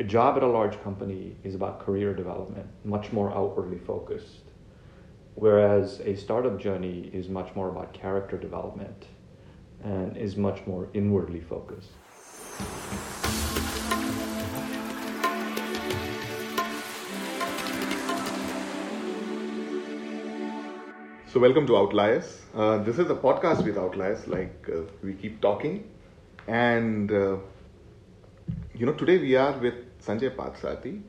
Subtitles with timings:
[0.00, 4.50] A job at a large company is about career development, much more outwardly focused,
[5.36, 9.06] whereas a startup journey is much more about character development
[9.84, 11.92] and is much more inwardly focused.
[21.28, 22.42] So, welcome to Outliers.
[22.52, 25.88] Uh, this is a podcast with Outliers, like uh, we keep talking.
[26.48, 27.36] And, uh,
[28.74, 31.00] you know, today we are with Sanjay Parthasarathy,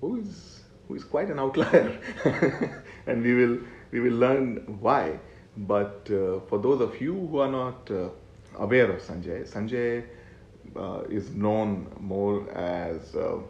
[0.00, 1.98] who is, who is quite an outlier.
[3.06, 3.58] and we will,
[3.90, 5.18] we will learn why.
[5.56, 8.08] But uh, for those of you who are not uh,
[8.58, 10.04] aware of Sanjay, Sanjay
[10.76, 13.40] uh, is known more as a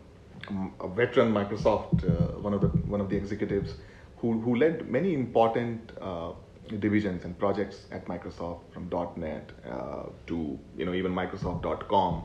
[0.95, 2.05] veteran Microsoft,
[2.41, 3.75] one, of the, one of the executives
[4.19, 6.33] who, who led many important uh,
[6.79, 12.25] divisions and projects at Microsoft from .NET uh, to you know even Microsoft.com,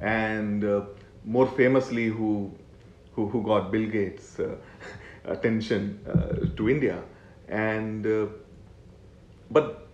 [0.00, 0.82] and uh,
[1.24, 2.52] more famously who,
[3.12, 4.56] who who got Bill Gates' uh,
[5.24, 7.02] attention uh, to India,
[7.48, 8.26] and uh,
[9.50, 9.86] but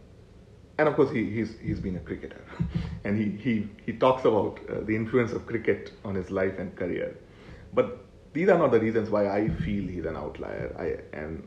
[0.78, 2.40] and of course he, he's he's been a cricketer,
[3.04, 7.16] and he he he talks about the influence of cricket on his life and career,
[7.74, 10.74] but these are not the reasons why I feel he's an outlier.
[10.78, 11.46] I and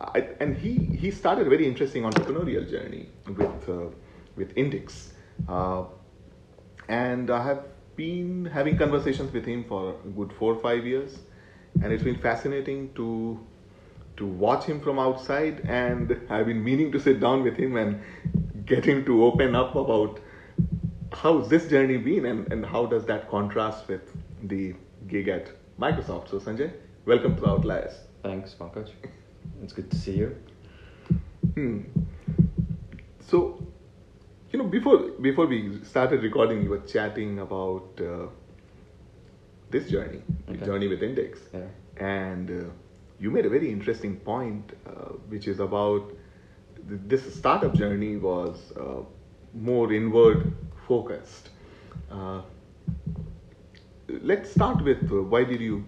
[0.00, 3.86] I, and he he started a very interesting entrepreneurial journey with uh,
[4.36, 5.12] with Indix,
[5.48, 5.84] uh,
[6.88, 7.64] and I have
[7.96, 11.18] been having conversations with him for a good four or five years,
[11.82, 13.40] and it's been fascinating to
[14.16, 18.00] to watch him from outside, and I've been meaning to sit down with him and
[18.64, 20.20] get him to open up about
[21.12, 24.02] how's this journey been and, and how does that contrast with
[24.42, 24.74] the
[25.06, 26.30] gig at Microsoft.
[26.30, 26.72] So, Sanjay,
[27.04, 27.92] welcome to Outliers.
[28.22, 28.90] Thanks, Pankaj.
[29.62, 30.36] It's good to see you.
[31.54, 31.80] Hmm.
[33.20, 33.62] So,
[34.52, 38.26] you know, before before we started recording, we were chatting about uh,
[39.70, 40.58] this journey, okay.
[40.58, 42.04] the journey with Indix yeah.
[42.04, 42.70] and uh,
[43.18, 44.90] you made a very interesting point, uh,
[45.28, 46.10] which is about
[46.88, 49.02] th- this startup journey was uh,
[49.54, 50.52] more inward
[50.86, 51.50] focused.
[52.10, 52.42] Uh,
[54.08, 55.84] let's start with uh, why did you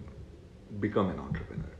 [0.79, 1.71] become an entrepreneur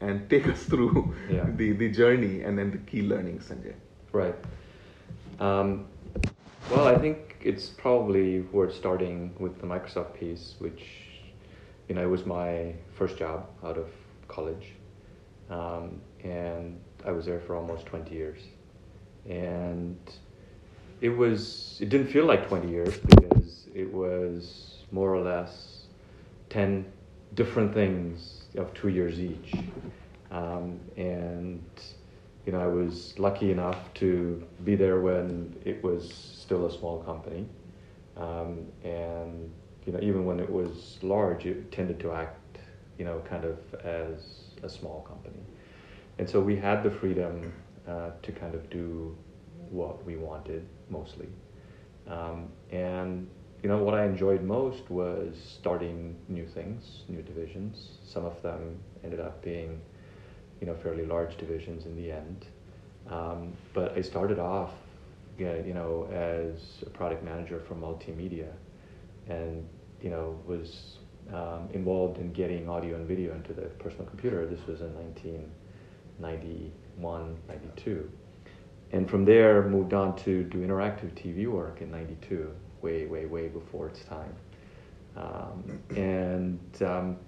[0.00, 1.46] and take us through yeah.
[1.56, 3.74] the, the journey and then the key learnings sanjay
[4.12, 4.34] right
[5.40, 5.86] um,
[6.70, 10.84] well i think it's probably worth starting with the microsoft piece which
[11.88, 13.88] you know it was my first job out of
[14.28, 14.72] college
[15.50, 18.40] um, and i was there for almost 20 years
[19.28, 19.98] and
[21.00, 25.86] it was it didn't feel like 20 years because it was more or less
[26.50, 26.86] 10
[27.34, 29.54] different things of two years each.
[30.30, 31.62] Um, and,
[32.46, 37.02] you know, I was lucky enough to be there when it was still a small
[37.02, 37.46] company.
[38.16, 39.50] Um, and,
[39.86, 42.58] you know, even when it was large, it tended to act,
[42.98, 45.42] you know, kind of as a small company.
[46.18, 47.52] And so we had the freedom
[47.88, 49.16] uh, to kind of do
[49.70, 51.28] what we wanted mostly.
[52.06, 53.28] Um, and
[53.62, 57.92] you know, what I enjoyed most was starting new things, new divisions.
[58.04, 59.80] Some of them ended up being,
[60.64, 62.46] you know, fairly large divisions in the end.
[63.10, 64.72] Um, but I started off,
[65.36, 68.50] you know, as a product manager for multimedia,
[69.28, 69.68] and
[70.00, 70.96] you know, was
[71.34, 74.46] um, involved in getting audio and video into the personal computer.
[74.46, 78.10] This was in 1991, 92.
[78.92, 83.48] And from there, moved on to do interactive TV work in 92 way, way, way
[83.48, 84.34] before its time.
[85.14, 87.18] Um, and um,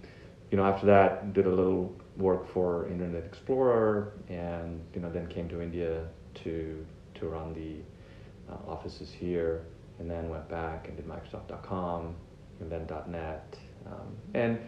[0.50, 5.26] you know, after that, did a little work for Internet Explorer, and you know, then
[5.26, 6.04] came to India
[6.44, 6.84] to
[7.14, 9.64] to run the uh, offices here,
[9.98, 12.14] and then went back and did Microsoft.com,
[12.60, 14.58] and then .NET, um, and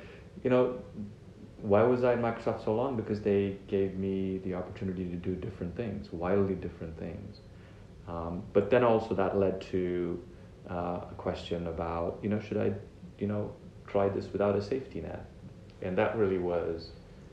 [0.43, 0.79] you know,
[1.63, 2.97] why was I at Microsoft so long?
[2.97, 7.39] Because they gave me the opportunity to do different things, wildly different things.
[8.07, 10.23] Um, but then also that led to
[10.71, 12.73] uh, a question about, you know, should I,
[13.19, 13.53] you know,
[13.87, 15.27] try this without a safety net?
[15.83, 16.91] And that really was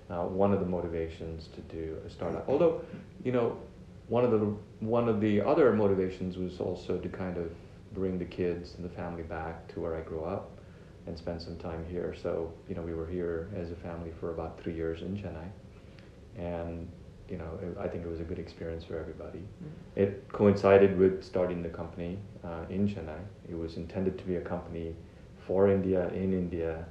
[0.09, 2.47] uh, one of the motivations to do a startup.
[2.47, 2.81] Although,
[3.23, 3.57] you know,
[4.07, 7.51] one of the one of the other motivations was also to kind of
[7.93, 10.51] bring the kids and the family back to where I grew up
[11.07, 12.13] and spend some time here.
[12.21, 15.49] So, you know, we were here as a family for about three years in Chennai,
[16.37, 16.87] and
[17.29, 19.39] you know, it, I think it was a good experience for everybody.
[19.39, 20.01] Mm-hmm.
[20.01, 23.19] It coincided with starting the company uh, in Chennai.
[23.49, 24.95] It was intended to be a company
[25.47, 26.85] for India, in India,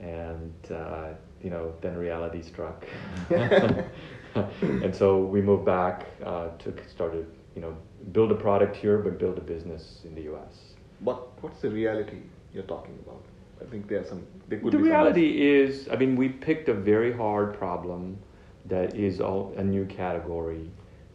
[0.00, 1.10] and uh,
[1.44, 2.86] you know, then reality struck,
[3.30, 7.76] and so we moved back uh, to started, you know,
[8.12, 10.54] build a product here, but build a business in the U.S.
[11.00, 12.22] What What's the reality
[12.54, 13.22] you're talking about?
[13.60, 14.26] I think there are some.
[14.48, 15.28] There could the reality
[15.60, 18.18] is, I mean, we picked a very hard problem
[18.66, 20.70] that is all, a new category,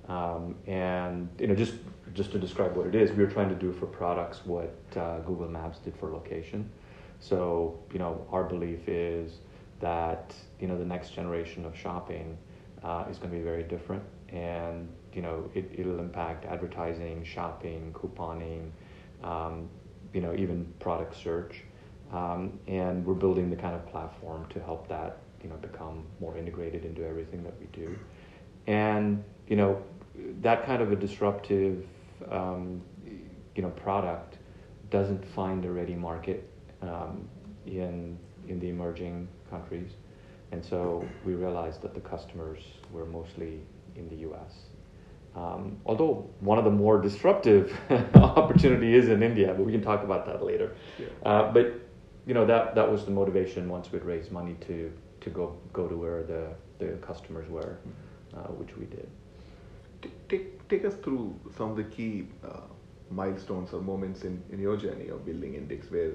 [0.07, 1.73] um, and you know, just
[2.13, 5.19] just to describe what it is, we were trying to do for products what uh,
[5.19, 6.69] Google Maps did for location.
[7.19, 9.39] So you know, our belief is
[9.79, 12.37] that you know the next generation of shopping
[12.83, 17.93] uh, is going to be very different, and you know, it, it'll impact advertising, shopping,
[17.93, 18.69] couponing,
[19.23, 19.69] um,
[20.13, 21.63] you know, even product search.
[22.11, 26.37] Um, and we're building the kind of platform to help that you know become more
[26.37, 27.97] integrated into everything that we do
[28.67, 29.81] and you know
[30.41, 31.85] that kind of a disruptive
[32.29, 32.81] um,
[33.55, 34.37] you know product
[34.89, 36.49] doesn't find a ready market
[36.81, 37.27] um,
[37.65, 38.17] in
[38.47, 39.91] in the emerging countries
[40.51, 42.59] and so we realized that the customers
[42.91, 43.61] were mostly
[43.95, 44.53] in the US
[45.35, 47.75] um, although one of the more disruptive
[48.15, 50.75] opportunity is in India, but we can talk about that later.
[50.97, 51.05] Yeah.
[51.23, 51.73] Uh, but
[52.25, 54.91] you know that that was the motivation once we'd raised money to
[55.21, 56.47] to go go to where the
[56.79, 57.77] the customers were,
[58.35, 59.07] uh, which we did.
[60.29, 62.61] Take, take us through some of the key uh,
[63.09, 66.13] milestones or moments in, in your journey of building Indix where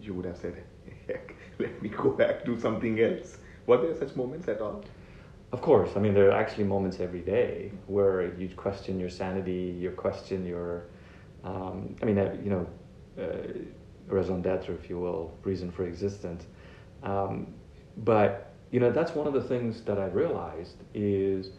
[0.00, 0.64] you would have said,
[1.06, 3.38] heck, let me go back, do something else.
[3.66, 4.84] Were there such moments at all?
[5.52, 9.76] Of course, I mean there are actually moments every day where you question your sanity,
[9.78, 10.86] you question your,
[11.44, 12.66] um, I mean uh, you know,
[13.18, 13.58] uh,
[14.08, 16.44] raison d'être, if you will, reason for existence.
[17.02, 17.54] Um,
[17.98, 21.50] but you know that's one of the things that I realized is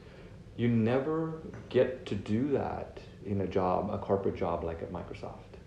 [0.57, 5.59] you never get to do that in a job, a corporate job like at Microsoft,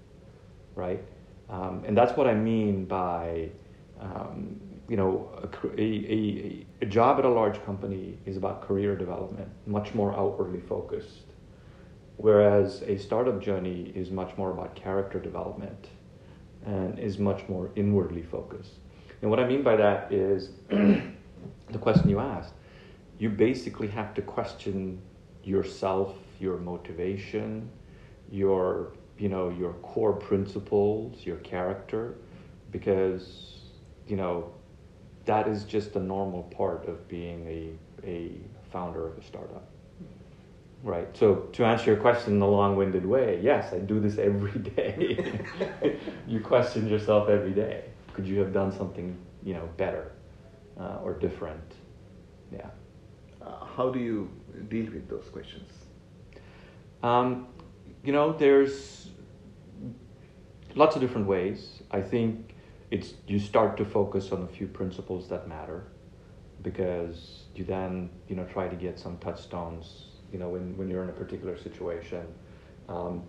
[0.75, 1.03] right?
[1.51, 3.51] Um, and that's what I mean by,
[4.01, 5.29] um, you know,
[5.77, 10.61] a, a, a, job at a large company is about career development, much more outwardly
[10.61, 11.35] focused,
[12.17, 15.89] whereas a startup journey is much more about character development
[16.65, 18.73] and is much more inwardly focused.
[19.21, 22.55] And what I mean by that is the question you asked.
[23.19, 25.01] You basically have to question
[25.43, 27.69] yourself, your motivation,
[28.31, 32.15] your you know your core principles, your character,
[32.71, 33.58] because
[34.09, 34.53] you know
[35.25, 38.33] that is just a normal part of being a a
[38.73, 39.69] founder of a startup.
[40.83, 41.09] Right.
[41.17, 45.41] So to answer your question in a long-winded way, yes, I do this every day.
[46.29, 47.85] you question yourself every day.
[48.13, 50.13] Could you have done something, you know, better
[50.79, 51.75] uh, or different?
[52.53, 52.71] Yeah.
[53.43, 54.31] Uh, how do you
[54.69, 55.71] deal with those questions?
[57.03, 57.49] Um,
[58.05, 59.11] you know, there's
[60.77, 61.83] lots of different ways.
[61.91, 62.55] I think
[62.91, 65.85] it's you start to focus on a few principles that matter,
[66.63, 70.07] because you then you know try to get some touchstones.
[70.33, 72.27] You know, when when you're in a particular situation,
[72.89, 73.23] um,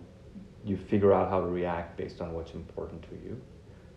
[0.64, 3.40] you figure out how to react based on what's important to you,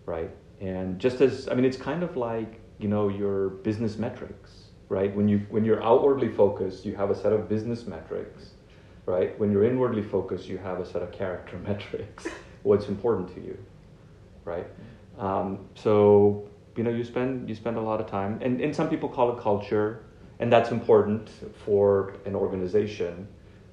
[0.05, 0.31] right?
[0.61, 5.15] And just as I mean, it's kind of like you know your business metrics, right?
[5.15, 8.51] When you when you're outwardly focused, you have a set of business metrics
[9.05, 9.37] right?
[9.39, 12.27] When you're inwardly focused, you have a set of character metrics.
[12.63, 13.57] What's important to you,
[14.45, 14.67] right?
[15.17, 18.89] Um, so you know, you spend you spend a lot of time, and, and some
[18.89, 20.03] people call it culture,
[20.39, 21.29] and that's important
[21.65, 23.27] for an organization.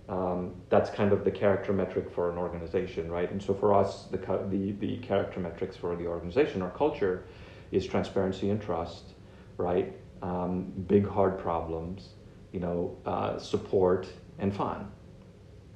[0.09, 3.31] Um, that's kind of the character metric for an organization, right?
[3.31, 4.19] And so for us, the
[4.51, 7.25] the the character metrics for the organization or culture
[7.71, 9.15] is transparency and trust,
[9.57, 9.93] right?
[10.23, 12.11] Um, big hard problems,
[12.53, 14.91] you know, uh, support and fun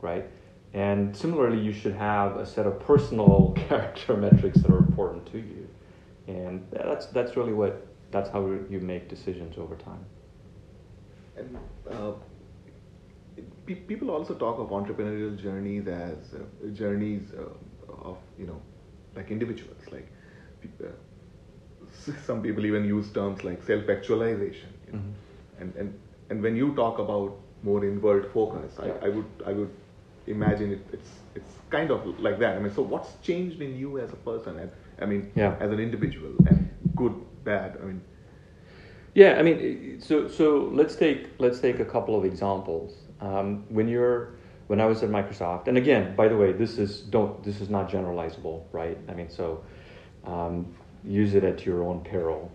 [0.05, 0.27] right?
[0.75, 5.39] And similarly, you should have a set of personal character metrics that are important to
[5.39, 5.69] you,
[6.27, 10.05] and that's that's really what that's how you make decisions over time.
[11.37, 11.59] And
[11.91, 12.13] uh,
[13.67, 18.61] pe- people also talk of entrepreneurial journeys as uh, journeys uh, of you know
[19.17, 20.09] like individuals like
[20.83, 20.87] uh,
[22.27, 24.99] some people even use terms like self-actualization you know?
[24.99, 25.13] Mhm.
[25.61, 25.99] and and
[26.31, 29.71] and when you talk about more inward focus I, I would I would
[30.27, 33.99] imagine it, it's it's kind of like that I mean so what's changed in you
[33.99, 35.57] as a person and I mean Yeah.
[35.61, 37.15] as an individual and good
[37.45, 38.01] bad I mean
[39.15, 42.93] Yeah, I mean, so so let's take let's take a couple of examples.
[43.21, 44.35] Um, when you're
[44.67, 47.69] when I was at Microsoft, and again, by the way, this is don't this is
[47.71, 48.99] not generalizable, right?
[49.09, 49.63] I mean, so
[50.25, 52.51] um, use it at your own peril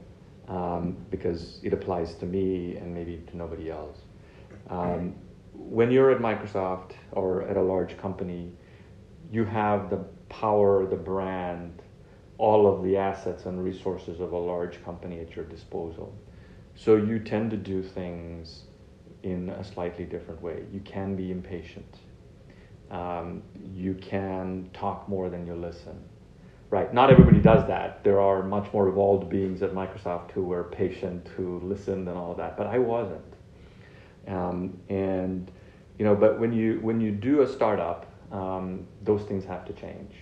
[0.48, 4.00] um, because it applies to me and maybe to nobody else.
[4.70, 5.16] Um,
[5.60, 8.54] when you're at Microsoft or at a large company,
[9.32, 9.98] you have the
[10.30, 11.82] power, the brand,
[12.38, 16.18] all of the assets and resources of a large company at your disposal.
[16.76, 18.64] So you tend to do things
[19.24, 20.66] in a slightly different way.
[20.72, 22.00] You can be impatient.
[22.92, 26.10] Um, you can talk more than you listen.
[26.72, 26.94] right?
[26.94, 28.04] Not everybody does that.
[28.04, 32.36] There are much more evolved beings at Microsoft who were patient, who listened, and all
[32.36, 32.58] that.
[32.58, 33.26] But I wasn't.
[34.30, 35.52] Um, and
[35.98, 39.74] you know, but when you when you do a startup, um, those things have to
[39.74, 40.14] change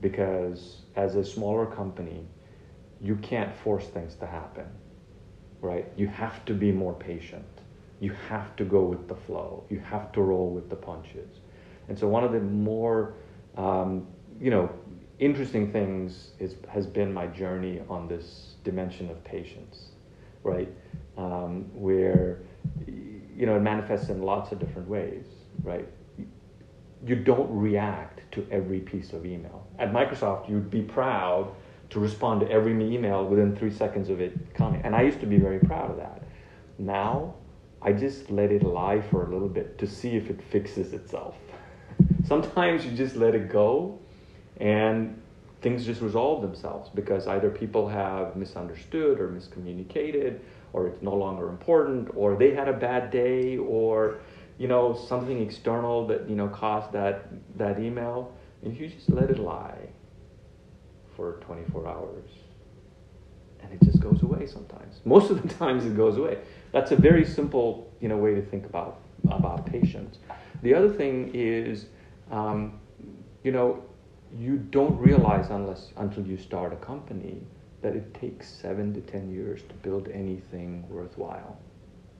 [0.00, 2.26] because as a smaller company,
[3.00, 4.66] you can't force things to happen,
[5.60, 5.86] right?
[5.96, 7.44] You have to be more patient.
[8.00, 9.64] You have to go with the flow.
[9.70, 11.38] You have to roll with the punches.
[11.88, 13.14] And so one of the more
[13.56, 14.06] um,
[14.40, 14.70] you know
[15.18, 19.90] interesting things is, has been my journey on this dimension of patience,
[20.42, 20.68] right?
[21.16, 22.40] Um, where,
[23.36, 25.24] you know, it manifests in lots of different ways,
[25.62, 25.88] right?
[27.04, 29.66] You don't react to every piece of email.
[29.78, 31.52] At Microsoft, you'd be proud
[31.90, 34.80] to respond to every email within three seconds of it coming.
[34.82, 36.22] And I used to be very proud of that.
[36.78, 37.34] Now,
[37.82, 41.36] I just let it lie for a little bit to see if it fixes itself.
[42.24, 43.98] Sometimes you just let it go
[44.58, 45.20] and
[45.60, 50.40] things just resolve themselves because either people have misunderstood or miscommunicated
[50.72, 54.18] or it's no longer important or they had a bad day or
[54.58, 59.30] you know something external that you know caused that that email and you just let
[59.30, 59.88] it lie
[61.16, 62.30] for 24 hours.
[63.60, 65.00] And it just goes away sometimes.
[65.04, 66.38] Most of the times it goes away.
[66.72, 69.00] That's a very simple you know way to think about
[69.30, 70.18] about patience
[70.62, 71.86] the other thing is
[72.30, 72.78] um,
[73.42, 73.82] you know
[74.36, 77.42] you don't realize unless until you start a company
[77.82, 81.58] that it takes seven to ten years to build anything worthwhile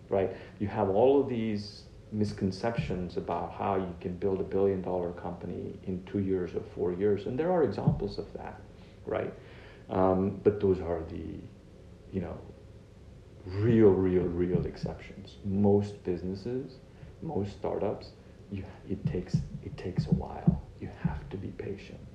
[0.09, 0.31] right?
[0.59, 5.75] You have all of these misconceptions about how you can build a billion dollar company
[5.85, 8.61] in two years or four years and there are examples of that
[9.07, 9.33] right?
[9.91, 11.41] Um, but those are the
[12.13, 12.39] you know
[13.47, 15.37] real real real exceptions.
[15.45, 16.75] Most businesses
[17.23, 18.11] most startups
[18.51, 20.63] you, it takes it takes a while.
[20.81, 22.12] You have to be patient.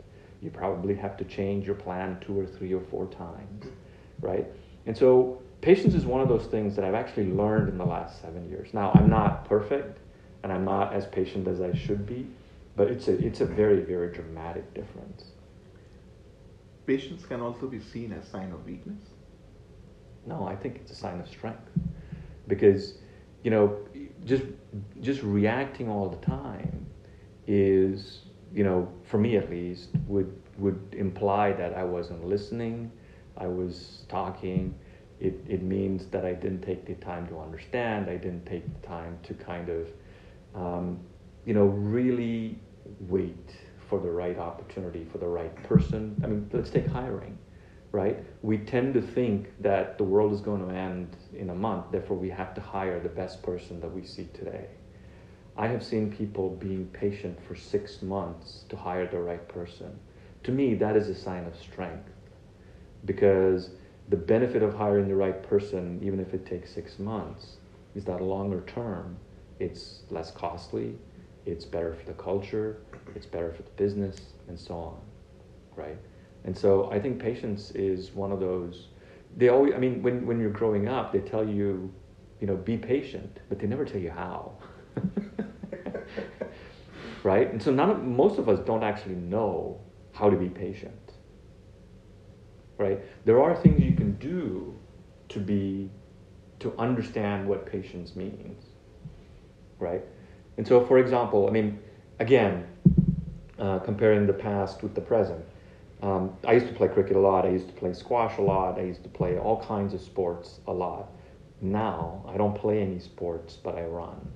[0.47, 3.65] You probably have to change your plan two or three or four times,
[4.21, 4.47] right?
[4.85, 8.21] And so patience is one of those things that I've actually learned in the last
[8.21, 8.73] seven years.
[8.73, 9.99] Now, I'm not perfect
[10.43, 12.27] and I'm not as patient as I should be,
[12.77, 15.25] but it's a, it's a very, very dramatic difference.
[16.85, 19.03] Patience can also be seen as sign of weakness?
[20.25, 21.69] No, I think it's a sign of strength.
[22.47, 22.93] Because,
[23.43, 23.77] you know,
[24.23, 24.43] just
[25.01, 26.85] just reacting all the time
[27.47, 32.91] is you know, for me at least, would would imply that I wasn't listening,
[33.37, 34.73] I was talking.
[35.19, 38.09] It it means that I didn't take the time to understand.
[38.09, 39.87] I didn't take the time to kind of,
[40.55, 40.99] um,
[41.45, 42.59] you know, really
[43.01, 46.19] wait for the right opportunity for the right person.
[46.23, 47.37] I mean, let's take hiring,
[47.91, 48.19] right?
[48.41, 52.17] We tend to think that the world is going to end in a month, therefore
[52.17, 54.67] we have to hire the best person that we see today
[55.57, 59.97] I have seen people being patient for six months to hire the right person.
[60.43, 62.09] To me, that is a sign of strength
[63.05, 63.71] because
[64.09, 67.57] the benefit of hiring the right person, even if it takes six months,
[67.95, 69.17] is that longer term,
[69.59, 70.95] it's less costly,
[71.45, 72.77] it's better for the culture,
[73.15, 74.99] it's better for the business, and so on,
[75.75, 75.97] right?
[76.43, 78.87] And so I think patience is one of those.
[79.35, 81.91] They always, I mean, when, when you're growing up, they tell you,
[82.39, 84.51] you know, be patient, but they never tell you how.
[87.27, 87.51] right?
[87.51, 89.81] And so none of, most of us don't actually know
[90.13, 91.11] how to be patient,
[92.77, 93.01] right?
[93.25, 94.73] There are things you can do
[95.27, 95.89] to be,
[96.59, 98.63] to understand what patience means,
[99.77, 100.01] right?
[100.55, 101.79] And so, for example, I mean,
[102.19, 102.65] again,
[103.59, 105.43] uh, comparing the past with the present.
[106.01, 107.45] Um, I used to play cricket a lot.
[107.45, 108.79] I used to play squash a lot.
[108.79, 111.09] I used to play all kinds of sports a lot.
[111.59, 114.31] Now I don't play any sports, but I run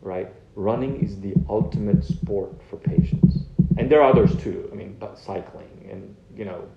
[0.00, 0.32] right?
[0.58, 3.44] Running is the ultimate sport for patience.
[3.76, 4.68] And there are others too.
[4.72, 6.68] I mean, but cycling and, you know,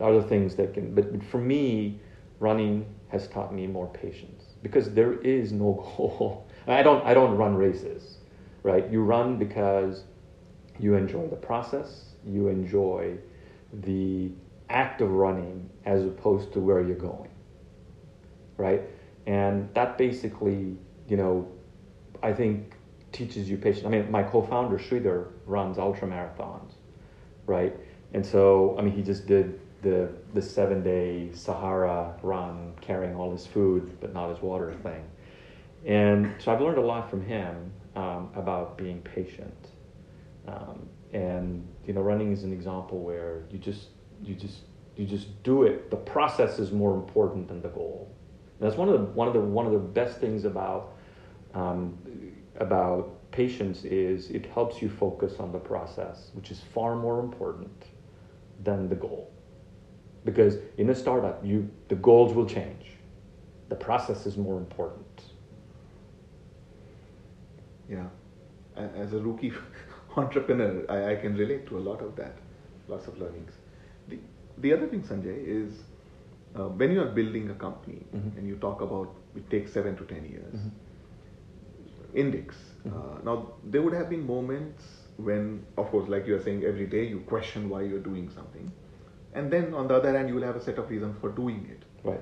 [0.00, 2.00] other things that can, but, but for me,
[2.40, 6.48] running has taught me more patience because there is no goal.
[6.66, 8.18] I don't, I don't run races,
[8.64, 8.90] right?
[8.90, 10.02] You run because
[10.80, 13.18] you enjoy the process, you enjoy
[13.84, 14.32] the
[14.68, 17.30] act of running as opposed to where you're going,
[18.56, 18.82] right?
[19.28, 20.76] And that basically,
[21.06, 21.48] you know,
[22.20, 22.74] I think
[23.12, 23.86] teaches you patience.
[23.86, 26.72] I mean, my co-founder Sridhar runs ultra marathons,
[27.46, 27.74] right?
[28.12, 33.30] And so, I mean, he just did the the seven day Sahara run, carrying all
[33.30, 35.04] his food but not his water thing.
[35.86, 39.68] And so I've learned a lot from him um, about being patient.
[40.46, 43.88] Um, and you know, running is an example where you just
[44.22, 44.62] you just
[44.96, 45.90] you just do it.
[45.90, 48.12] The process is more important than the goal.
[48.58, 50.94] And that's one of the one of the one of the best things about
[51.54, 51.96] um,
[52.58, 57.84] about patience is it helps you focus on the process, which is far more important
[58.64, 59.30] than the goal.
[60.24, 62.86] Because in a startup, you the goals will change.
[63.68, 65.22] The process is more important.
[67.88, 68.06] Yeah.
[68.76, 69.52] As a rookie
[70.16, 72.36] entrepreneur, I, I can relate to a lot of that,
[72.88, 73.52] lots of learnings.
[74.08, 74.18] The,
[74.58, 75.72] the other thing, Sanjay, is
[76.56, 78.36] uh, when you are building a company Mhm.
[78.38, 80.70] and you talk about it takes seven to ten years, Mhm.
[82.14, 82.56] Index.
[82.86, 82.92] Mhm.
[82.94, 84.82] Uh, now, there would have been moments
[85.16, 88.70] when, of course, like you are saying, every day you question why you're doing something.
[89.34, 91.68] And then on the other hand, you will have a set of reasons for doing
[91.70, 91.84] it.
[92.04, 92.20] Right.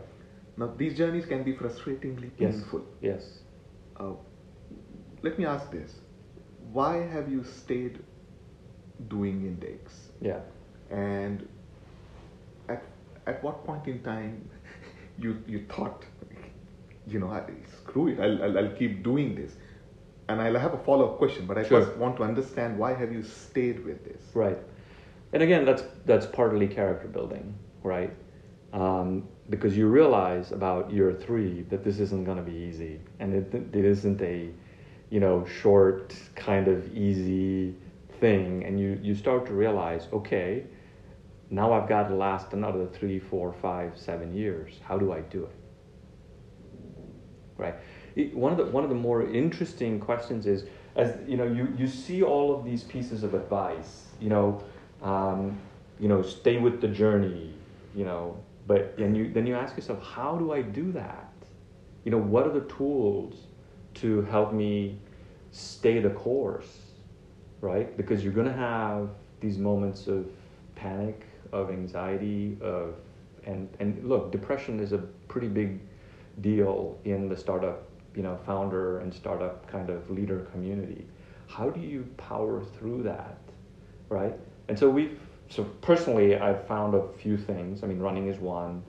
[0.57, 2.55] Now, these journeys can be frustratingly Yes.
[2.55, 2.83] painful.
[3.01, 3.41] Yes.
[3.97, 4.15] Uh,
[5.23, 6.01] let me ask this
[6.73, 8.01] why have you stayed
[9.09, 10.11] doing Indix?
[10.21, 10.41] Yeah.
[10.91, 11.47] And
[12.69, 12.83] at,
[13.27, 14.49] at what point in time
[15.19, 16.05] you, you thought,
[17.07, 17.31] you know,
[17.83, 19.57] screw it, I'll, I'll, I'll keep doing this?
[20.29, 21.83] And I'll have a follow up question, but I Sure.
[21.83, 24.23] first want to understand why have you stayed with this?
[24.35, 24.59] Right.
[25.33, 28.13] And again, that's that's partly character building, right?
[28.73, 33.33] Um, because you realize about year three that this isn't going to be easy, and
[33.35, 34.51] it, it isn't a,
[35.11, 37.75] you know, short kind of easy
[38.21, 40.65] thing, and you you start to realize, okay,
[41.51, 44.81] now I've got to last another three, four, five, seven years.
[44.83, 45.55] How do I do it?
[47.59, 47.75] Right.
[48.35, 51.87] One of the one of the more interesting questions is, as you know, you, you
[51.87, 54.07] see all of these pieces of advice.
[54.21, 54.65] You know,
[55.03, 55.59] um,
[56.01, 57.55] you know, stay with the journey.
[57.95, 58.37] You know,
[58.67, 61.33] but and you then you ask yourself, how do I do that?
[62.05, 63.35] You know, what are the tools
[63.95, 64.99] to help me
[65.51, 66.81] stay the course?
[67.63, 69.09] Right, because you're going to have
[69.41, 70.27] these moments of
[70.75, 71.23] panic,
[71.53, 72.97] of anxiety, of
[73.45, 74.99] and and look, depression is a
[75.29, 75.81] pretty big
[76.41, 81.07] deal in the startup, you know, founder and startup kind of leader community.
[81.49, 83.39] How do you power through that,
[84.09, 84.35] right?
[84.69, 87.85] And so we've so personally, I've found a few things.
[87.85, 88.83] I mean, running is one,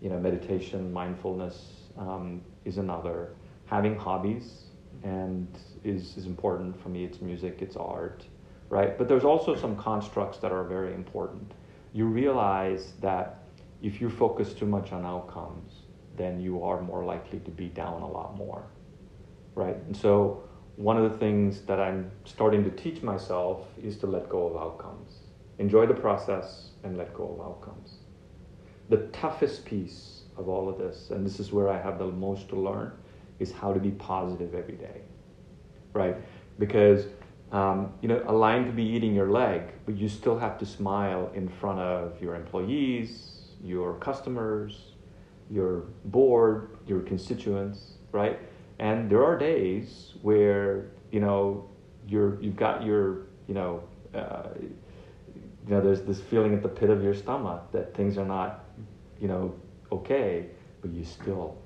[0.00, 3.34] you know, meditation, mindfulness um, is another.
[3.66, 4.64] Having hobbies
[5.02, 5.48] and
[5.82, 7.04] is is important for me.
[7.04, 8.24] It's music, it's art,
[8.68, 8.96] right?
[8.96, 11.52] But there's also some constructs that are very important.
[11.92, 13.44] You realize that
[13.82, 15.83] if you focus too much on outcomes,
[16.16, 18.64] then you are more likely to be down a lot more,
[19.54, 19.76] right?
[19.86, 20.44] And so
[20.76, 24.56] one of the things that I'm starting to teach myself is to let go of
[24.56, 25.18] outcomes.
[25.58, 27.98] Enjoy the process and let go of outcomes.
[28.88, 32.48] The toughest piece of all of this, and this is where I have the most
[32.48, 32.92] to learn,
[33.38, 35.02] is how to be positive every day,
[35.92, 36.16] right?
[36.58, 37.06] Because
[37.52, 40.66] um, you know, a lion could be eating your leg, but you still have to
[40.66, 44.93] smile in front of your employees, your customers,
[45.50, 48.38] your board, your constituents, right?
[48.78, 51.68] And there are days where you know
[52.08, 53.82] you're you've got your you know
[54.14, 58.26] uh, you know there's this feeling at the pit of your stomach that things are
[58.26, 58.64] not
[59.20, 59.54] you know
[59.92, 60.46] okay,
[60.80, 61.56] but you still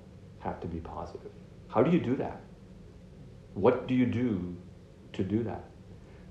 [0.40, 1.32] have to be positive.
[1.68, 2.40] How do you do that?
[3.54, 4.56] What do you do
[5.14, 5.64] to do that?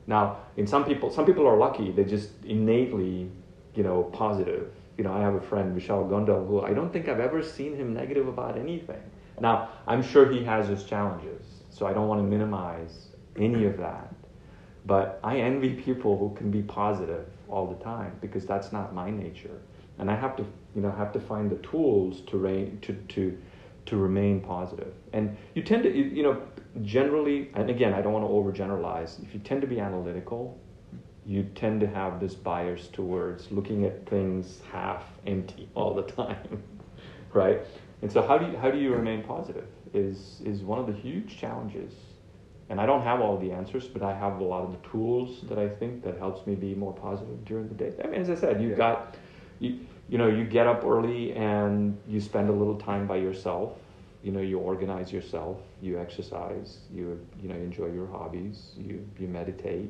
[0.05, 3.29] Now, in some people, some people are lucky; they just innately,
[3.75, 4.71] you know, positive.
[4.97, 7.75] You know, I have a friend, Vishal Gondal, who I don't think I've ever seen
[7.75, 9.01] him negative about anything.
[9.39, 13.77] Now, I'm sure he has his challenges, so I don't want to minimize any of
[13.77, 14.13] that.
[14.86, 19.12] But I envy people who can be positive all the time because that's not my
[19.12, 19.62] nature,
[19.99, 23.38] and I have to, you know, have to find the tools to rein, to to
[23.88, 24.93] to remain positive.
[25.13, 26.41] And you tend to, you know,
[26.83, 29.21] generally, and again, I don't want to overgeneralize.
[29.23, 30.60] If you tend to be analytical,
[31.28, 36.63] you tend to have this bias towards looking at things half empty all the time,
[37.34, 37.60] right?
[38.02, 39.68] And so, how do you how do you remain positive?
[39.94, 41.94] Is is one of the huge challenges.
[42.70, 45.42] And I don't have all the answers, but I have a lot of the tools
[45.50, 47.94] that I think that helps me be more positive during the day.
[48.04, 48.78] I mean, as I said, you've Yeah.
[48.78, 49.16] got,
[49.60, 49.74] you,
[50.10, 53.72] you know, you get up early and you spend a little time by yourself.
[54.24, 59.28] You know, you organize yourself, you exercise, you you know, enjoy your hobbies, you you
[59.28, 59.90] meditate,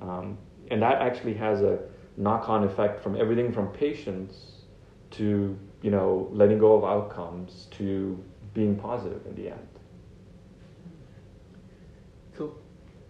[0.00, 0.36] um,
[0.72, 1.78] and that actually has a
[2.16, 4.64] knock-on effect from everything from patience
[5.10, 8.18] to you know letting go of outcomes to
[8.54, 9.68] being positive in the end.
[12.36, 12.56] So,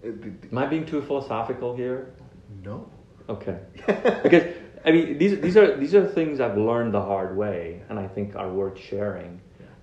[0.05, 2.15] uh, the, the, Am I being too philosophical here?
[2.63, 2.89] no.
[3.29, 3.59] Okay.
[4.23, 4.53] because
[4.85, 8.09] I mean, these these are these are things I've learned the hard way, and I
[8.09, 9.41] think are worth sharing.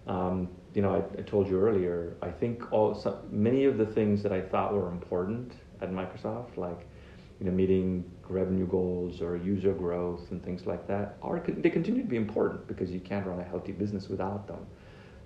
[0.08, 2.18] Um, you know, I, I told you earlier.
[2.22, 6.58] I think all some, many of the things that I thought were important at Microsoft,
[6.58, 6.86] like
[7.40, 12.02] you know, meeting revenue goals or user growth and things like that, are they continue
[12.02, 14.66] to be important because you can't run a healthy business without them.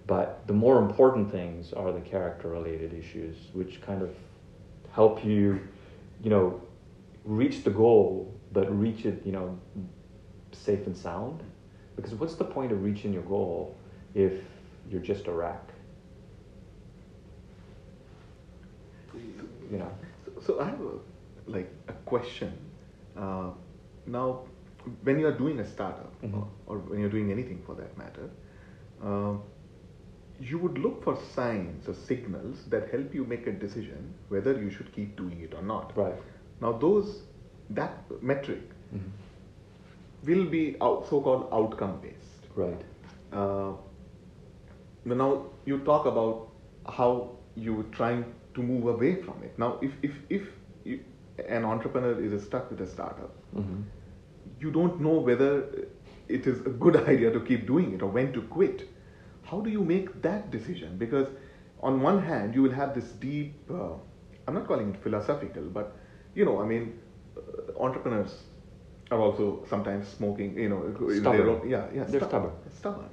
[0.06, 4.14] But the more important things are the character-related issues, which kind of
[4.92, 5.60] help you,
[6.22, 6.62] you know,
[7.24, 9.58] reach the goal, but reach it, you know,
[10.52, 11.42] safe and sound.
[11.96, 13.78] Because what's the point of reaching your goal
[14.14, 14.34] if
[14.90, 15.62] you're just a wreck?
[19.72, 19.92] You know.
[20.26, 21.00] So, so I have a,
[21.46, 22.54] like a question.
[23.18, 23.52] Uh,
[24.06, 24.42] now,
[25.04, 26.36] when you are doing a startup, Mhm.
[26.36, 28.30] or, or when you're doing anything for that matter,
[29.04, 29.36] uh,
[30.40, 34.70] you would look for signs or signals that help you make a decision whether you
[34.70, 35.96] should keep doing it or not.
[35.96, 36.16] Right.
[36.62, 37.24] Now, those
[37.70, 38.62] that metric
[38.94, 39.12] Mhm.
[40.26, 42.48] will be out, so-called outcome-based.
[42.56, 42.82] Right.
[43.32, 43.74] Uh,
[45.06, 46.50] now you talk about
[46.88, 48.26] how you're trying
[48.56, 49.58] to move away from it.
[49.58, 50.48] Now, if if if
[50.84, 51.00] you,
[51.38, 53.82] an entrepreneur is stuck with a startup, hmm
[54.60, 55.52] you don't know whether
[56.28, 58.88] it is a good idea to keep doing it or when to quit.
[59.44, 60.98] How do you make that decision?
[60.98, 61.28] Because
[61.82, 63.94] on one hand, you will have this deep, uh,
[64.48, 65.96] I'm not calling it philosophical, but
[66.36, 67.00] you know, I mean,
[67.38, 68.44] uh, entrepreneurs
[69.12, 70.82] are also sometimes smoking, you know,
[71.20, 71.50] Stubborn.
[71.50, 72.52] own- yeah, yeah, They're stubborn.
[72.78, 73.10] Stubborn.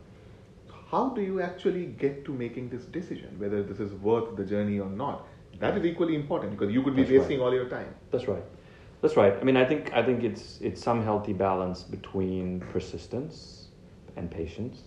[0.90, 4.80] How do you actually get to making this decision, whether this is worth the journey
[4.80, 5.26] or not?
[5.60, 7.18] That is equally important because you could be That's right.
[7.20, 7.94] wasting all your time.
[8.10, 8.42] That's right.
[9.02, 9.34] That's right.
[9.40, 13.68] I mean, I think I think it's it's some healthy balance between persistence
[14.16, 14.82] and patience,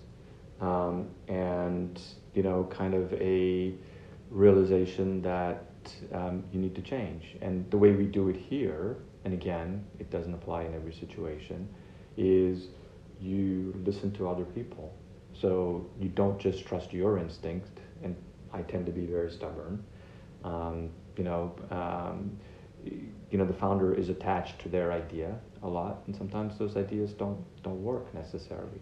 [0.61, 2.01] um, and
[2.33, 3.73] you know, kind of a
[4.31, 5.65] realization that
[6.11, 7.37] um, you need to change.
[7.41, 11.67] And the way we do it here, and again, it doesn't apply in every situation,
[12.17, 12.67] is
[13.21, 14.93] you listen to other people.
[15.33, 18.15] So you don't just trust your instinct, and
[18.51, 19.83] I tend to be very stubborn.
[20.43, 22.37] Um, you know, um,
[22.83, 27.13] you know, the founder is attached to their idea a lot, and sometimes those ideas
[27.13, 28.81] don't don't work necessarily,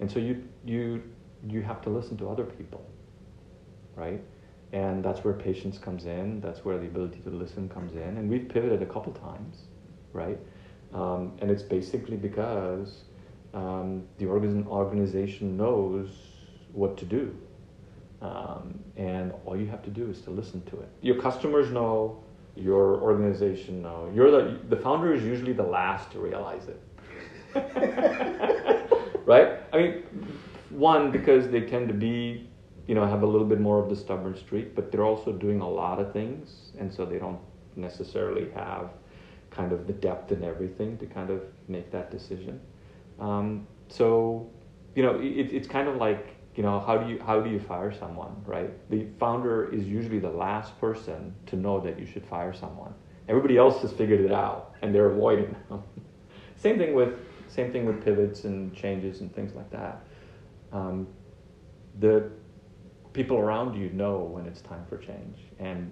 [0.00, 1.02] and so you you
[1.48, 2.84] you have to listen to other people,
[3.96, 4.20] right?
[4.72, 6.40] And that's where patience comes in.
[6.40, 8.16] That's where the ability to listen comes in.
[8.18, 9.58] And we've pivoted a couple times,
[10.12, 10.38] right?
[10.92, 13.04] Um, and it's basically because
[13.52, 16.08] um, the organ- organization knows
[16.72, 17.36] what to do.
[18.22, 20.88] Um, and all you have to do is to listen to it.
[21.02, 22.22] Your customers know,
[22.56, 24.10] your organization know.
[24.14, 26.80] You're the the founder is usually the last to realize it.
[29.26, 29.58] right?
[29.72, 30.02] I mean,
[30.70, 32.48] one because they tend to be,
[32.86, 35.60] you know, have a little bit more of the stubborn streak, but they're also doing
[35.60, 37.40] a lot of things, and so they don't
[37.76, 38.90] necessarily have
[39.50, 42.60] kind of the depth and everything to kind of make that decision.
[43.20, 44.50] Um, so,
[44.94, 47.58] you know, it, it's kind of like you know how do you how do you
[47.58, 48.70] fire someone, right?
[48.90, 52.94] The founder is usually the last person to know that you should fire someone.
[53.28, 55.82] Everybody else has figured it out, and they're avoiding them.
[56.56, 57.14] same thing with
[57.48, 60.04] same thing with pivots and changes and things like that.
[60.72, 61.06] Um,
[62.00, 62.30] the
[63.12, 65.90] people around you know when it's time for change, and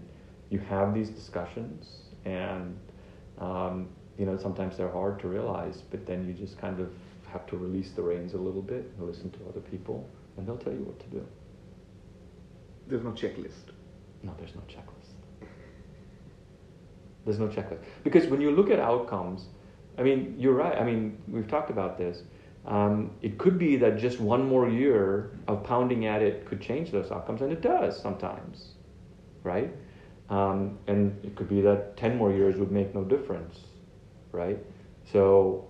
[0.51, 2.79] you have these discussions, and
[3.39, 6.93] um, you know sometimes they're hard to realize, but then you just kind of
[7.33, 10.57] have to release the reins a little bit and listen to other people, and they'll
[10.57, 11.27] tell you what to do.
[12.89, 13.73] There's no checklist.
[14.23, 15.49] No, there's no checklist.
[17.25, 17.85] There's no checklist.
[18.03, 19.47] Because when you look at outcomes,
[19.99, 20.77] I mean, you're right.
[20.77, 22.23] I mean, we've talked about this.
[22.65, 26.91] Um, it could be that just one more year of pounding at it could change
[26.93, 28.75] those outcomes, and it does sometimes,
[29.43, 29.73] right?
[30.31, 33.59] Um, and it could be that 10 more years would make no difference,
[34.31, 34.59] right?
[35.13, 35.69] So,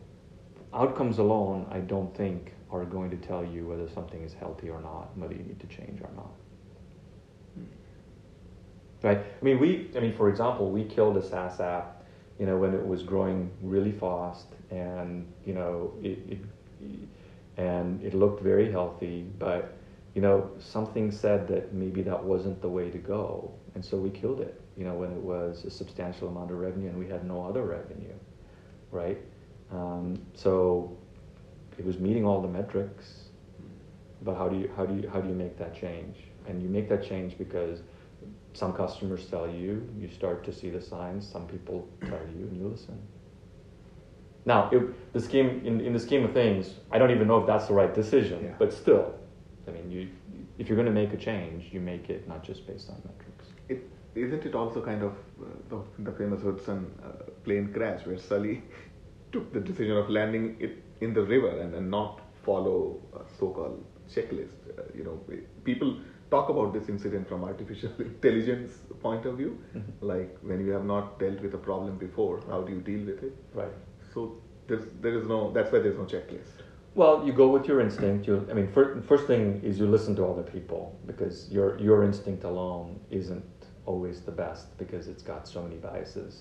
[0.75, 4.81] outcomes alone, I don't think, are going to tell you whether something is healthy or
[4.81, 6.31] not, and whether you need to change or not.
[9.03, 9.19] Right?
[9.19, 12.05] I mean, we, I mean, for example, we killed a SaaS app,
[12.39, 16.39] you know, when it was growing really fast and, you know, it, it
[17.57, 19.75] and it looked very healthy, but,
[20.15, 23.53] you know, something said that maybe that wasn't the way to go.
[23.75, 26.89] And so we killed it, you know, when it was a substantial amount of revenue
[26.89, 28.15] and we had no other revenue,
[28.91, 29.19] right?
[29.71, 30.97] Um, so
[31.79, 33.25] it was meeting all the metrics,
[34.23, 36.17] but how do you, how do you, how do you make that change?
[36.47, 37.81] And you make that change because
[38.53, 42.57] some customers tell you, you start to see the signs, some people tell you, and
[42.57, 42.99] you listen.
[44.45, 47.47] Now, it, the scheme in, in the scheme of things, I don't even know if
[47.47, 48.55] that's the right decision, Yeah.
[48.59, 49.15] but still,
[49.69, 50.09] I mean, you
[50.59, 53.47] if you're going to make a change, you make it not just based on metrics.
[53.69, 58.19] It, isn't it also kind of uh, the, the famous Hudson uh, plane crash where
[58.19, 58.63] Sully
[59.33, 62.79] took the decision of landing it in the river and, and not follow
[63.21, 63.85] a so-called
[64.15, 64.57] checklist?
[64.79, 65.17] Uh, you know,
[65.65, 65.97] people
[66.31, 68.73] talk about this incident from artificial intelligence
[69.07, 69.83] point of view, Mhm.
[70.13, 73.23] like when you have not dealt with a problem before, how do you deal with
[73.29, 73.35] it?
[73.63, 73.77] Right.
[74.15, 74.21] So
[74.69, 76.55] there's there is no that's why there's no checklist.
[77.01, 78.27] Well, you go with your instinct.
[78.29, 81.99] You, I mean, fir- first thing is you listen to other people because your your
[82.09, 82.89] instinct alone
[83.21, 83.45] isn't
[83.93, 86.33] always the best because it's got so many biases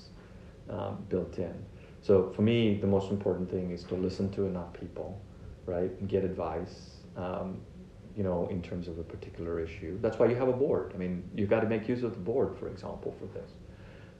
[0.76, 1.56] um, built in.
[2.02, 5.22] So for me, the most important thing is to listen to enough people,
[5.66, 6.98] right, and get advice.
[7.16, 7.62] Um,
[8.16, 9.98] you know, in terms of a particular issue.
[10.02, 10.92] That's why you have a board.
[10.94, 13.52] I mean, you've got to make use of the board, for example, for this,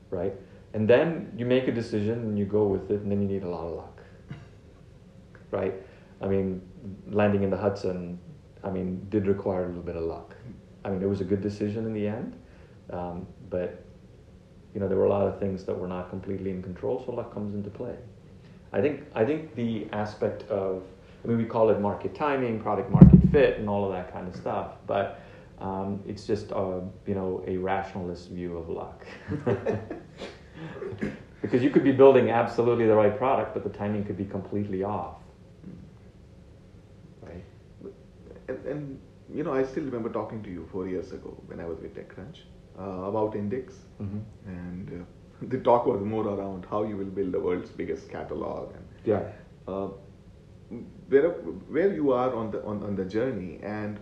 [0.10, 0.34] right?
[0.74, 3.44] And then you make a decision and you go with it, and then you need
[3.44, 4.02] a lot of luck,
[5.52, 5.74] right?
[6.22, 6.62] I mean,
[7.08, 8.20] landing in the Hudson,
[8.64, 10.36] I mean, did require a little bit of luck.
[10.86, 12.40] I mean, it was a good decision in the end,
[12.92, 13.84] um, but
[14.74, 17.12] you know, there were a lot of things that were not completely in control, so
[17.12, 17.96] luck comes into play.
[18.74, 20.84] I think I think the aspect of
[21.24, 24.28] I mean, we call it market timing, product market fit, and all of that kind
[24.28, 24.74] of stuff.
[24.88, 25.22] But
[25.60, 29.06] um, it's just a, you know a rationalist view of luck.
[31.42, 34.84] because you could be building absolutely the right product, but the timing could be completely
[34.84, 35.18] off.
[37.22, 37.44] Right.
[38.48, 39.00] And, and
[39.34, 41.96] you know, I still remember talking to you four years ago when I was with
[41.96, 44.20] TechCrunch uh, about Indix, mm-hmm.
[44.46, 48.74] and uh, the talk was more around how you will build the world's biggest catalog.
[48.76, 49.24] And, yeah.
[49.68, 49.90] Uh,
[51.10, 51.30] where
[51.78, 54.00] where you are on the on, on the journey and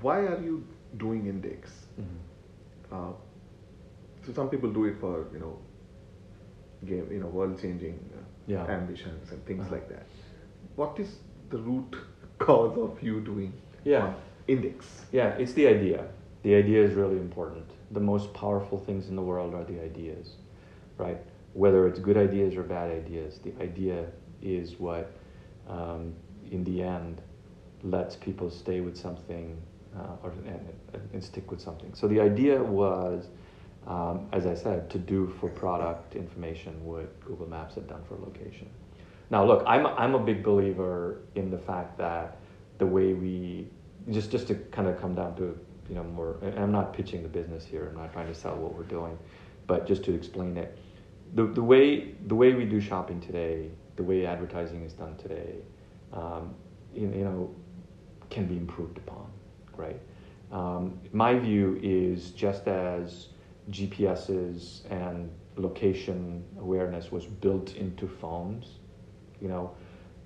[0.00, 0.66] why are you
[0.96, 1.70] doing Indix
[2.00, 2.94] mm-hmm.
[2.94, 3.12] uh,
[4.26, 5.58] so some people do it for you know
[6.84, 8.66] game you know world changing uh, yeah.
[8.66, 9.74] ambitions and things uh-huh.
[9.74, 10.06] like that
[10.74, 11.18] what is
[11.50, 11.96] the root
[12.38, 13.52] cause of you doing
[13.84, 14.12] yeah
[14.48, 16.04] Indix yeah it's the idea
[16.44, 20.36] the idea is really important the most powerful things in the world are the ideas
[20.96, 21.18] right
[21.52, 24.06] whether it's good ideas or bad ideas the idea
[24.44, 25.12] is what,
[25.68, 26.14] um,
[26.50, 27.20] in the end,
[27.82, 29.60] lets people stay with something
[29.96, 30.74] uh, or and,
[31.12, 31.94] and, stick with something.
[31.94, 33.28] So the idea was,
[33.86, 38.16] um, as I said, to do for product information what Google Maps had done for
[38.16, 38.68] location.
[39.30, 42.38] Now, look, I'm I'm a big believer in the fact that
[42.78, 43.68] the way we
[44.10, 46.38] just just to kind of come down to you know more.
[46.56, 47.88] I'm not pitching the business here.
[47.90, 49.18] I'm not trying to sell what we're doing,
[49.66, 50.78] but just to explain it.
[51.34, 55.56] The, the way the way we do shopping today the way advertising is done today,
[56.12, 56.54] um,
[56.94, 57.54] you, you, know,
[58.30, 59.30] can be improved upon,
[59.76, 60.00] right?
[60.50, 63.28] Um, my view is just as
[63.70, 68.78] GPSs and location awareness was built into phones,
[69.40, 69.74] you know,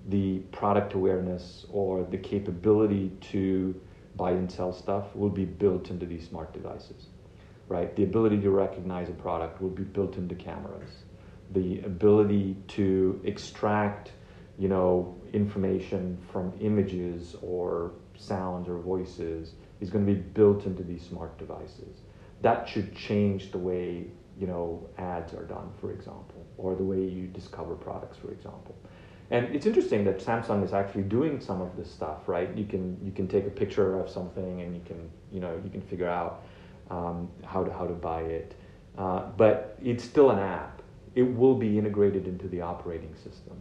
[0.07, 3.79] the product awareness or the capability to
[4.19, 7.07] buy and sell stuff will be built into these smart devices,
[7.67, 7.95] right?
[7.95, 10.91] The ability to recognize a product will be built into cameras
[11.51, 14.11] the ability to extract,
[14.57, 20.83] you know, information from images or sounds or voices is going to be built into
[20.83, 22.01] these smart devices.
[22.41, 24.05] That should change the way,
[24.39, 28.75] you know, ads are done, for example, or the way you discover products, for example.
[29.31, 32.49] And it's interesting that Samsung is actually doing some of this stuff, right?
[32.55, 35.69] You can you can take a picture of something and you can you know you
[35.69, 36.43] can figure out
[36.89, 38.55] um, how to how to buy it,
[38.97, 40.79] uh, but it's still an app
[41.15, 43.59] it will be integrated into the operating system.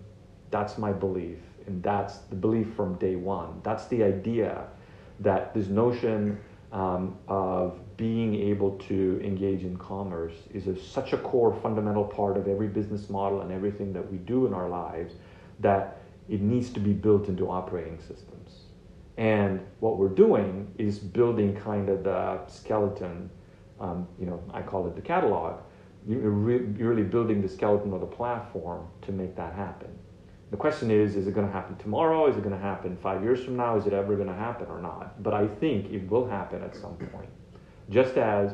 [0.51, 3.61] That's my belief, and that's the belief from day one.
[3.63, 4.67] That's the idea
[5.21, 6.39] that this notion
[6.73, 12.37] um, of being able to engage in commerce is a, such a core fundamental part
[12.37, 15.15] of every business model and everything that we do in our lives
[15.61, 18.65] that it needs to be built into operating systems.
[19.17, 23.31] And what we're doing is building kind of the skeleton,
[23.81, 25.61] um, you know, I call it the catalog,
[26.07, 29.91] you're, really building the skeleton of the platform to make that happen.
[30.51, 32.27] The question is, is it going to happen tomorrow?
[32.29, 33.77] Is it going to happen five years from now?
[33.77, 35.23] Is it ever going to happen or not?
[35.23, 37.29] But I think it will happen at some point.
[37.91, 38.53] Just as,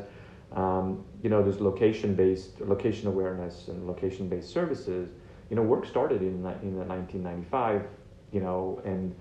[0.53, 5.11] um, you know, there's location-based, location awareness and location-based services,
[5.49, 7.83] you know, work started in, in the 1995,
[8.31, 9.15] you know, and,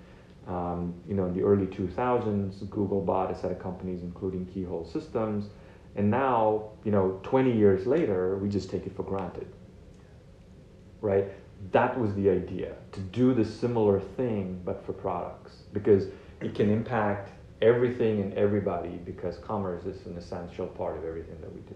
[0.47, 4.85] um, you know, in the early 2000s, Google bought a set of companies, including Keyhole
[4.85, 5.51] Systems,
[5.97, 9.47] and now, you know, 20 years later, we just take it for granted.
[11.01, 11.27] Right?
[11.73, 16.07] That was the idea to do the similar thing but for products because
[16.41, 17.31] it can impact
[17.63, 21.75] everything and everybody because commerce is an essential part of everything that we do.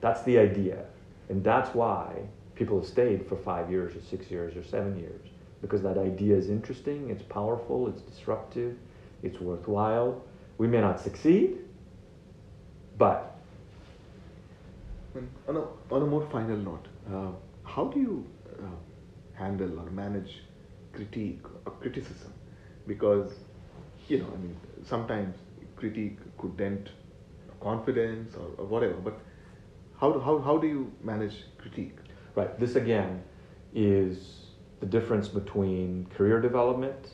[0.00, 0.84] That's the idea.
[1.28, 5.26] And that's why people have stayed for five years or six years or seven years
[5.60, 8.76] because that idea is interesting, it's powerful, it's disruptive,
[9.22, 10.22] it's worthwhile.
[10.58, 11.58] We may not succeed,
[12.98, 13.36] but
[15.48, 17.30] on a, on a more final note, uh,
[17.64, 18.26] how do you
[18.58, 18.66] uh,
[19.34, 20.42] handle or manage
[20.92, 22.32] critique or criticism?
[22.86, 23.32] Because,
[24.08, 25.36] you know, I mean, sometimes
[25.76, 26.90] critique could dent
[27.60, 29.18] confidence or, or whatever, but
[29.98, 31.96] how, how, how do you manage critique?
[32.34, 32.58] Right.
[32.58, 33.22] This again
[33.74, 34.46] is
[34.80, 37.12] the difference between career development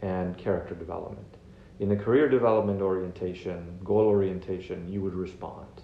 [0.00, 1.36] and character development
[1.82, 5.82] in the career development orientation, goal orientation, you would respond,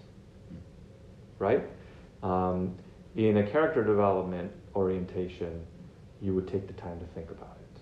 [1.41, 1.65] right?
[2.23, 2.77] Um,
[3.17, 5.67] in a character development orientation,
[6.23, 7.81] you would take the time to think about it.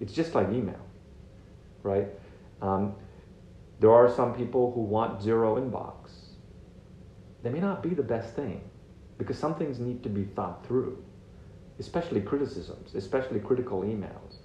[0.00, 0.80] It's just like email,
[1.82, 2.08] right?
[2.62, 2.94] Um,
[3.80, 6.12] there are some people who want zero inbox.
[7.42, 8.62] They may not be the best thing
[9.24, 11.02] because some things need to be thought through,
[11.78, 14.36] especially criticisms, especially critical emails.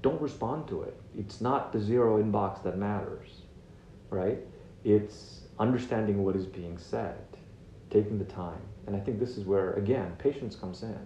[0.00, 0.98] Don't respond to it.
[1.18, 3.42] It's not the zero inbox that matters,
[4.08, 4.38] right?
[4.84, 7.26] It's understanding what is being said,
[7.90, 8.62] taking the time.
[8.86, 10.98] And I think this is where, again, patience comes in.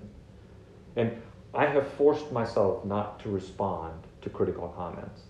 [0.94, 1.20] And
[1.52, 5.22] I have forced myself not to respond to critical comments,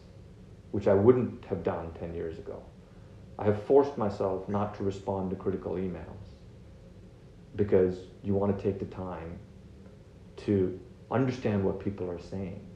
[0.72, 2.62] which I wouldn't have done 10 years ago.
[3.38, 6.30] I have forced myself not to respond to critical emails
[7.56, 9.38] because you want to take the time
[10.36, 10.78] to
[11.10, 12.66] understand what people are saying.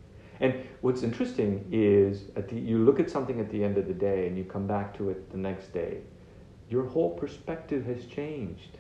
[0.41, 4.27] And what's interesting is the, you look at something at the end of the day
[4.27, 5.99] and you come back to it the next day,
[6.69, 8.79] your whole perspective has changed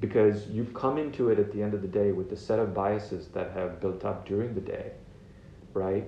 [0.00, 2.74] because you've come into it at the end of the day with a set of
[2.74, 4.92] biases that have built up during the day,
[5.72, 6.04] right?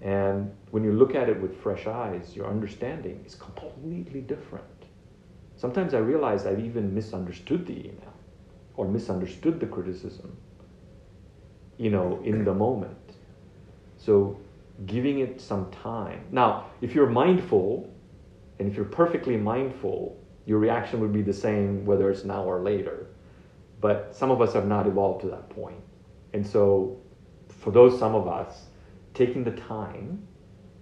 [0.00, 4.64] And when you look at it with fresh eyes, your understanding is completely different.
[5.56, 8.13] Sometimes I realize I've even misunderstood the email
[8.76, 10.36] or misunderstood the criticism,
[11.78, 12.96] you know, in the moment.
[13.96, 14.38] So
[14.86, 16.24] giving it some time.
[16.30, 17.90] Now, if you're mindful,
[18.58, 22.60] and if you're perfectly mindful, your reaction would be the same whether it's now or
[22.60, 23.06] later.
[23.80, 25.80] But some of us have not evolved to that point.
[26.32, 27.00] And so,
[27.48, 28.66] for those some of us,
[29.14, 30.26] taking the time,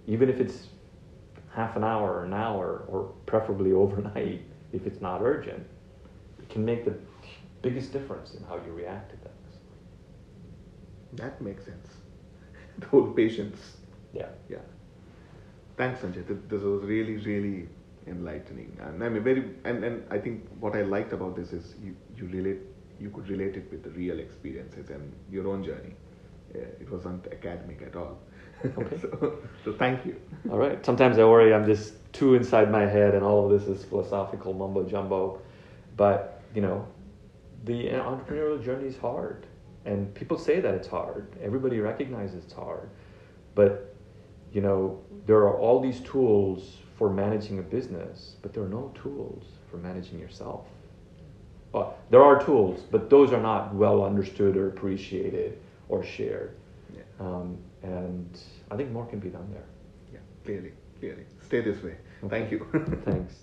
[0.07, 0.67] even if it's
[1.53, 5.65] half an hour or an hour, or preferably overnight if it's not urgent,
[6.39, 6.95] it can make the
[7.63, 9.53] biggest difference in how you react to things.
[11.13, 11.87] That makes sense.
[12.79, 13.59] The whole patience.
[14.13, 14.29] Yeah.
[14.49, 14.65] Yeah.
[15.77, 16.23] Thanks, Sanjay.
[16.49, 17.67] This was really, really
[18.07, 18.77] enlightening.
[18.81, 21.95] And I mean, very, and, and I think what I liked about this is you,
[22.17, 22.59] you relate,
[22.99, 25.95] you could relate it with the real experiences and your own journey.
[26.53, 28.17] it wasn't academic at all.
[28.77, 28.97] Okay.
[29.01, 30.15] so, so thank you.
[30.49, 30.85] All right.
[30.85, 34.53] Sometimes I worry I'm just too inside my head and all of this is philosophical
[34.53, 35.41] mumbo jumbo.
[35.97, 36.87] But, you know,
[37.63, 39.45] the entrepreneurial journey is hard.
[39.85, 41.27] And people say that it's hard.
[41.41, 42.89] Everybody recognizes it's hard.
[43.55, 43.95] But,
[44.51, 48.91] you know, there are all these tools for managing a business, but there are no
[49.01, 50.67] tools for managing yourself.
[51.73, 55.57] Well, there are tools, but those are not well understood or appreciated
[55.89, 56.55] or shared.
[56.95, 57.01] Yeah.
[57.19, 59.65] Um, and I think more can be done there.
[60.13, 61.23] Yeah, clearly, clearly.
[61.45, 61.95] Stay this way.
[62.29, 62.67] Thank you.
[63.05, 63.33] Thanks.